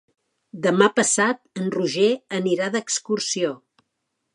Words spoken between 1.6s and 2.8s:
en Roger anirà